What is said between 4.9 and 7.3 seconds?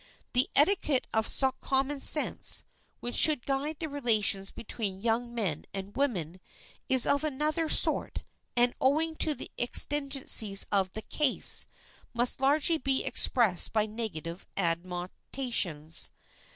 young men and women, is of